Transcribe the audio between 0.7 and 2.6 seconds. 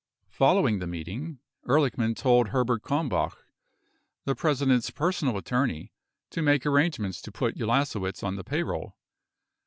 the meeting, Ehrlichman told